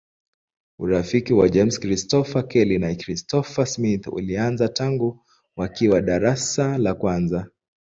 Urafiki 0.79 1.33
wa 1.33 1.49
James 1.49 1.79
Christopher 1.79 2.47
Kelly 2.47 2.77
na 2.79 2.95
Christopher 2.95 3.67
Smith 3.67 4.07
ulianza 4.07 4.67
tangu 4.69 5.25
wakiwa 5.57 6.01
darasa 6.01 6.77
la 6.77 6.93
kwanza. 6.93 7.47